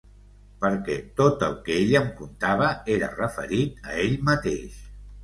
Perquè 0.61 0.93
tot 1.19 1.43
el 1.47 1.53
que 1.67 1.75
ell 1.81 1.93
em 1.99 2.07
contava 2.21 2.71
era 2.95 3.11
referit 3.19 3.85
a 3.93 3.99
ell 4.07 4.17
mateix. 4.31 4.81